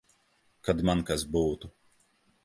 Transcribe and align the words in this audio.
Kad 0.69 0.81
man 0.89 1.03
kas 1.11 1.25
būtu. 1.35 1.71